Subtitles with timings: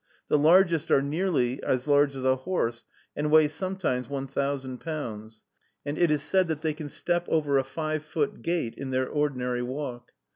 [0.29, 5.43] The largest are nearly as large as a horse, and weigh sometimes one thousand pounds;
[5.85, 9.07] and it is said that they can step over a five foot gate in their
[9.07, 10.13] ordinary walk.